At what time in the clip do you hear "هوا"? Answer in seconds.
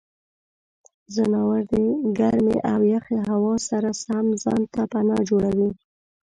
3.29-3.55